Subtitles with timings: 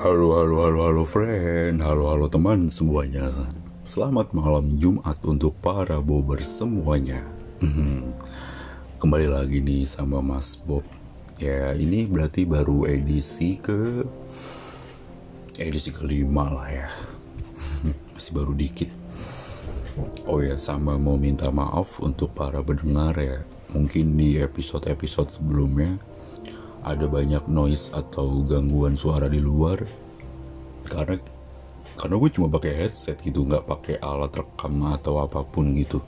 [0.00, 3.28] Halo, halo, halo, halo friend, halo, halo teman semuanya.
[3.84, 7.20] Selamat malam Jumat untuk para bober semuanya.
[8.96, 10.88] Kembali lagi nih sama Mas Bob.
[11.36, 14.08] Ya, ini berarti baru edisi ke
[15.60, 16.88] edisi kelima lah ya.
[18.16, 18.88] Masih baru dikit.
[20.24, 23.44] Oh ya, sama mau minta maaf untuk para pendengar ya.
[23.68, 26.00] Mungkin di episode-episode sebelumnya
[26.84, 29.80] ada banyak noise atau gangguan suara di luar.
[30.88, 31.20] Karena
[31.94, 36.00] karena gue cuma pakai headset gitu nggak pakai alat rekam atau apa pun gitu.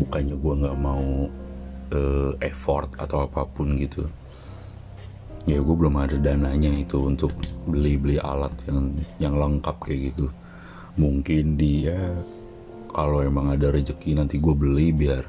[0.00, 1.28] Bukannya gue nggak mau
[1.92, 4.08] uh, effort atau apa pun gitu.
[5.44, 7.34] Ya gue belum ada dananya itu untuk
[7.66, 10.32] beli beli alat yang yang lengkap kayak gitu.
[10.96, 12.14] Mungkin dia
[12.92, 15.24] kalau emang ada rezeki nanti gue beli biar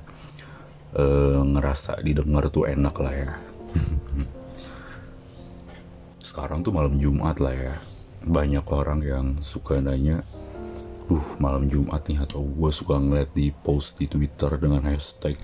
[0.99, 3.31] uh, ngerasa didengar tuh enak lah ya
[6.33, 7.77] sekarang tuh malam Jumat lah ya.
[8.25, 10.25] Banyak orang yang suka nanya
[11.05, 15.37] Duh malam Jumat nih atau gue suka ngeliat di post di Twitter dengan hashtag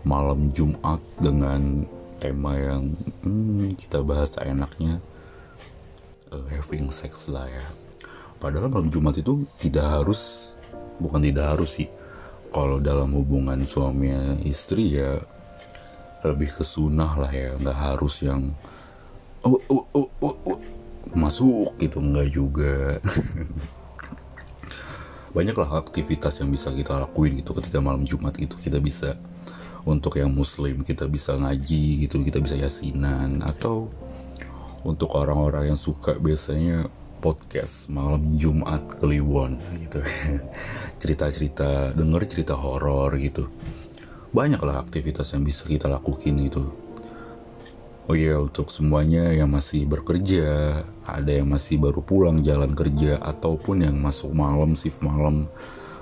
[0.00, 1.84] malam Jumat dengan
[2.22, 5.02] tema yang hmm, kita bahas enaknya
[6.32, 7.68] uh, having sex lah ya.
[8.40, 10.54] Padahal malam Jumat itu tidak harus
[11.02, 11.90] bukan tidak harus sih.
[12.48, 14.08] Kalau dalam hubungan suami
[14.48, 15.20] istri ya
[16.24, 17.60] lebih ke sunnah lah ya.
[17.60, 18.56] Nggak harus yang
[19.44, 20.58] oh, oh, oh,
[21.12, 22.98] masuk gitu enggak juga.
[25.36, 28.56] Banyaklah aktivitas yang bisa kita lakuin gitu ketika malam Jumat gitu.
[28.56, 29.18] Kita bisa
[29.84, 33.42] untuk yang muslim kita bisa ngaji gitu kita bisa yasinan.
[33.44, 33.90] Atau
[34.86, 36.86] untuk orang-orang yang suka biasanya
[37.18, 40.00] podcast malam Jumat Kliwon gitu.
[41.02, 43.50] Cerita-cerita denger cerita horor gitu.
[44.34, 46.83] Banyaklah aktivitas yang bisa kita lakuin gitu
[48.04, 53.80] Oh iya untuk semuanya yang masih bekerja, ada yang masih baru pulang jalan kerja ataupun
[53.80, 55.48] yang masuk malam shift malam.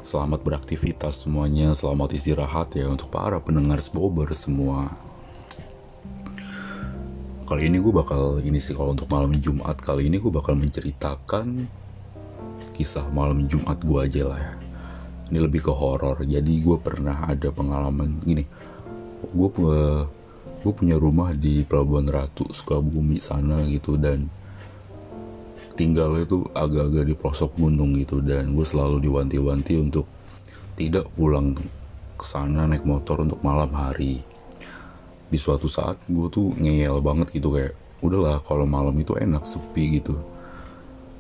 [0.03, 4.91] Selamat beraktivitas semuanya, selamat istirahat ya untuk para pendengar Spober semua.
[7.47, 11.71] Kali ini gue bakal ini sih kalau untuk malam Jumat kali ini gue bakal menceritakan
[12.75, 14.55] kisah malam Jumat gue aja lah ya.
[15.31, 16.19] Ini lebih ke horor.
[16.27, 18.43] Jadi gue pernah ada pengalaman gini.
[19.31, 19.49] Gue
[20.63, 24.31] gue punya rumah di Pelabuhan Ratu Sukabumi sana gitu dan
[25.75, 30.07] tinggal itu agak-agak di pelosok gunung gitu dan gue selalu diwanti-wanti untuk
[30.79, 31.59] tidak pulang
[32.15, 34.23] ke sana naik motor untuk malam hari.
[35.27, 39.99] Di suatu saat gue tuh ngeyel banget gitu kayak udahlah kalau malam itu enak sepi
[39.99, 40.15] gitu.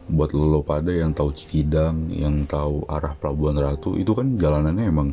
[0.06, 5.09] Buat lo, pada yang tahu Cikidang yang tahu arah Pelabuhan Ratu itu kan jalanannya emang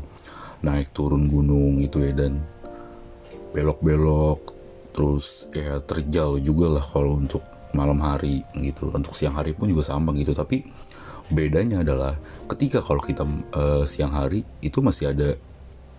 [0.59, 2.43] naik turun gunung gitu ya dan
[3.53, 4.55] belok-belok
[4.93, 7.43] terus ya terjal juga lah kalau untuk
[7.73, 8.89] malam hari gitu.
[8.89, 10.33] Untuk siang hari pun juga sama gitu.
[10.33, 10.65] Tapi
[11.29, 12.17] bedanya adalah
[12.49, 13.23] ketika kalau kita
[13.53, 15.29] uh, siang hari itu masih ada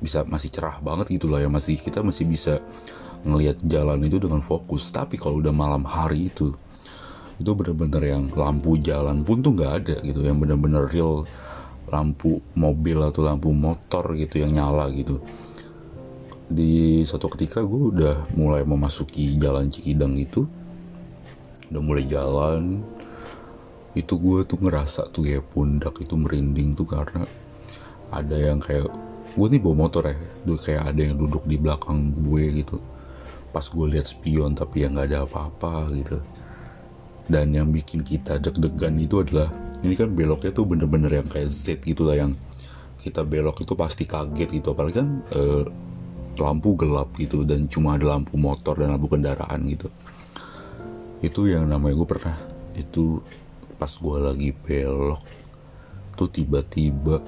[0.00, 1.48] bisa masih cerah banget gitu lah ya.
[1.48, 2.58] Masih kita masih bisa
[3.22, 4.90] ngelihat jalan itu dengan fokus.
[4.90, 6.52] Tapi kalau udah malam hari itu
[7.40, 10.20] itu bener-bener yang lampu jalan pun tuh nggak ada gitu.
[10.26, 11.24] Yang bener-bener real
[11.90, 15.18] lampu mobil atau lampu motor gitu yang nyala gitu
[16.50, 20.50] di satu ketika gue udah mulai memasuki jalan Cikidang itu
[21.70, 22.82] udah mulai jalan
[23.94, 27.26] itu gue tuh ngerasa tuh ya pundak itu merinding tuh karena
[28.10, 28.90] ada yang kayak
[29.30, 32.82] gue nih bawa motor ya tuh kayak ada yang duduk di belakang gue gitu.
[33.50, 36.18] Pas gue lihat spion tapi yang nggak ada apa-apa gitu.
[37.30, 39.54] Dan yang bikin kita deg-degan itu adalah
[39.86, 42.34] ini kan beloknya tuh bener-bener yang kayak Z gitu lah yang
[42.98, 44.74] kita belok itu pasti kaget gitu.
[44.74, 45.89] Apalagi kan uh,
[46.40, 49.88] lampu gelap gitu dan cuma ada lampu motor dan lampu kendaraan gitu.
[51.20, 52.36] Itu yang namanya gue pernah
[52.74, 53.20] itu
[53.76, 55.20] pas gue lagi belok
[56.16, 57.20] tuh tiba-tiba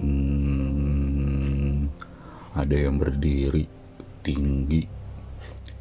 [0.00, 1.88] hmm,
[2.56, 3.68] ada yang berdiri
[4.24, 4.88] tinggi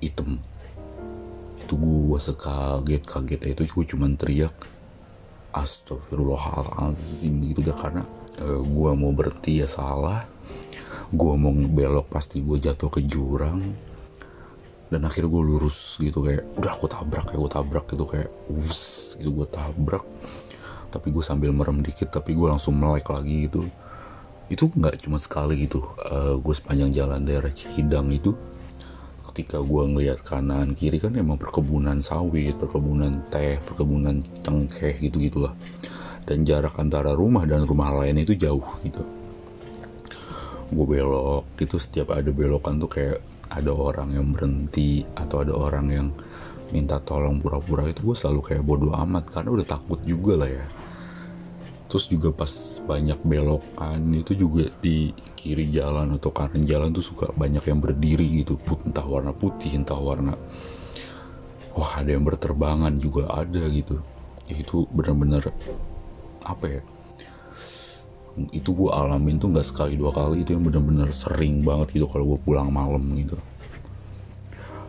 [0.03, 0.39] hitam.
[1.59, 4.55] Itu gue sekaget kaget itu gue cuman teriak
[5.55, 8.03] astagfirullahalazim gitu dah karena
[8.43, 10.27] uh, gue mau berhenti ya salah
[11.11, 13.61] gue mau belok pasti gue jatuh ke jurang.
[14.85, 19.13] Dan akhirnya gue lurus gitu kayak udah aku tabrak kayak gue tabrak gitu kayak us
[19.17, 20.05] gitu gue tabrak.
[20.93, 23.65] Tapi gue sambil merem dikit tapi gue langsung melek lagi gitu.
[24.47, 28.37] Itu nggak cuma sekali gitu uh, gue sepanjang jalan daerah Cikidang itu
[29.35, 35.51] ketika gue ngeliat kanan kiri kan emang perkebunan sawit perkebunan teh perkebunan cengkeh gitu gitulah
[36.23, 39.03] dan jarak antara rumah dan rumah lain itu jauh gitu
[40.73, 43.19] gue belok itu setiap ada belokan tuh kayak
[43.53, 46.07] ada orang yang berhenti atau ada orang yang
[46.73, 50.65] minta tolong pura-pura itu gue selalu kayak bodoh amat karena udah takut juga lah ya.
[51.85, 52.49] Terus juga pas
[52.81, 58.41] banyak belokan itu juga di kiri jalan atau kanan jalan tuh suka banyak yang berdiri
[58.41, 58.57] gitu.
[58.57, 60.33] Put entah warna putih entah warna
[61.77, 64.01] wah ada yang berterbangan juga ada gitu.
[64.49, 65.53] Itu bener-bener
[66.41, 66.81] apa ya
[68.51, 70.43] itu gue alamin tuh nggak sekali dua kali.
[70.43, 73.39] Itu yang bener-bener sering banget gitu kalau gue pulang malam gitu.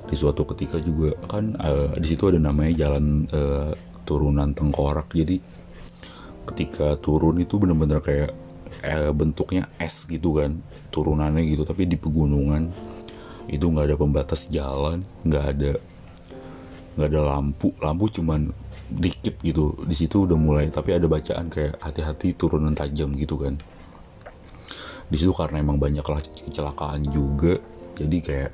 [0.06, 3.74] Di suatu ketika juga kan uh, di situ ada namanya jalan uh,
[4.06, 5.10] turunan tengkorak.
[5.14, 5.38] Jadi
[6.46, 8.30] ketika turun itu bener-bener kayak
[8.86, 10.62] eh, bentuknya es gitu kan
[10.94, 11.66] turunannya gitu.
[11.66, 12.70] Tapi di pegunungan
[13.46, 15.72] itu nggak ada pembatas jalan nggak ada
[16.98, 17.74] nggak ada lampu.
[17.82, 18.50] Lampu cuman
[18.90, 19.74] dikit gitu.
[19.82, 23.58] Di situ udah mulai tapi ada bacaan kayak hati-hati turunan tajam gitu kan.
[25.06, 26.02] Di situ karena emang banyak
[26.46, 27.58] kecelakaan juga
[27.94, 28.52] jadi kayak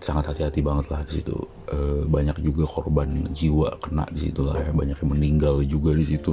[0.00, 1.36] sangat hati-hati banget lah di situ.
[1.68, 6.04] E, banyak juga korban jiwa kena di situ lah ya banyak yang meninggal juga di
[6.04, 6.32] situ.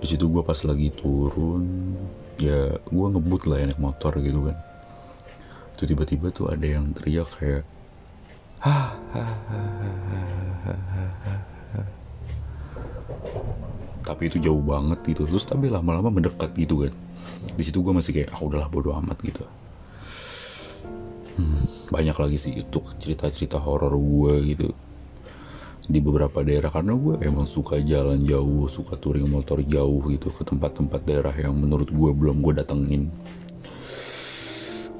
[0.00, 1.96] Di situ gue pas lagi turun
[2.40, 4.56] ya gue ngebut lah ya naik motor gitu kan.
[5.76, 7.64] Itu tiba-tiba tuh ada yang teriak kayak
[14.20, 15.24] tapi itu jauh banget gitu.
[15.24, 16.92] Terus tapi lama-lama mendekat gitu kan.
[17.56, 19.44] Di situ gue masih kayak ah udahlah bodo amat gitu.
[21.40, 24.68] Hmm, banyak lagi sih untuk cerita-cerita horor gue gitu.
[25.90, 30.42] Di beberapa daerah karena gue emang suka jalan jauh suka touring motor jauh gitu ke
[30.44, 33.08] tempat-tempat daerah yang menurut gue belum gue datengin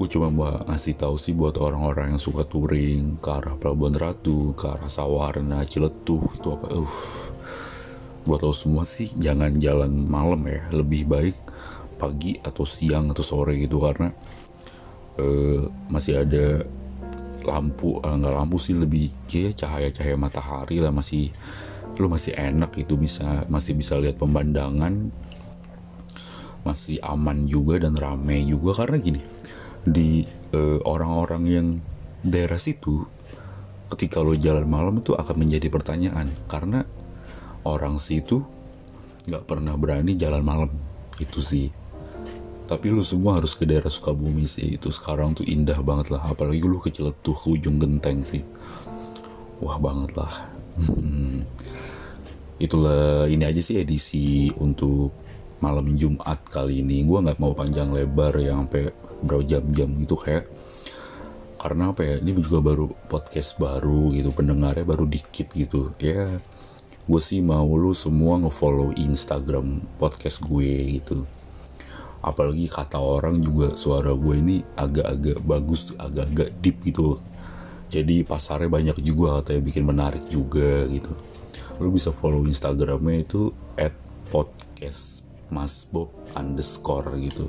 [0.00, 4.56] gue cuma mau ngasih tahu sih buat orang-orang yang suka touring ke arah Pelabuhan Ratu,
[4.56, 6.67] ke arah Sawarna, Ciletuh itu apa?
[6.73, 6.94] Uh
[8.25, 10.61] buat lo semua sih jangan jalan malam ya.
[10.73, 11.37] Lebih baik
[12.00, 14.08] pagi atau siang atau sore gitu karena
[15.20, 16.64] uh, masih ada
[17.44, 20.93] lampu uh, nggak lampu sih lebih kayak cahaya-cahaya matahari lah.
[20.93, 21.32] Masih
[22.00, 25.12] lo masih enak itu bisa masih bisa lihat pemandangan
[26.61, 28.85] masih aman juga dan rame juga.
[28.85, 29.40] Karena gini
[29.85, 31.67] di eh, orang-orang yang
[32.21, 33.05] daerah situ
[33.91, 36.31] ketika lo jalan malam itu akan menjadi pertanyaan.
[36.47, 36.87] Karena
[37.67, 38.44] orang situ
[39.27, 40.71] nggak pernah berani jalan malam.
[41.19, 41.73] Itu sih.
[42.71, 44.79] Tapi lu semua harus ke daerah Sukabumi sih.
[44.79, 46.23] Itu sekarang tuh indah banget lah.
[46.23, 48.47] Apalagi lu ke Ciletuh ke ujung genteng sih.
[49.59, 50.49] Wah banget lah.
[52.62, 55.11] Itulah ini aja sih edisi untuk
[55.61, 57.05] malam Jumat kali ini.
[57.05, 58.91] Gue nggak mau panjang lebar yang sampai
[59.21, 60.49] berapa jam-jam gitu kayak
[61.61, 65.93] karena apa ya ini juga baru podcast baru gitu pendengarnya baru dikit gitu.
[66.01, 66.41] Ya
[67.05, 71.29] gue sih mau lu semua ngefollow Instagram podcast gue gitu.
[72.21, 77.21] Apalagi kata orang juga suara gue ini agak-agak bagus agak-agak deep gitu.
[77.93, 81.12] Jadi pasarnya banyak juga katanya bikin menarik juga gitu.
[81.81, 83.93] Lu bisa follow Instagramnya itu at
[84.31, 87.47] podcast masbob underscore gitu.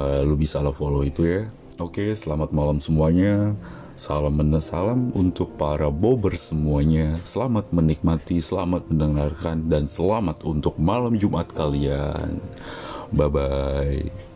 [0.00, 1.42] Uh, lu bisa lah follow itu ya.
[1.80, 3.56] Oke selamat malam semuanya.
[4.00, 7.20] Salam salam untuk para bober semuanya.
[7.20, 12.40] Selamat menikmati selamat mendengarkan dan selamat untuk malam Jumat kalian.
[13.12, 14.29] Bye bye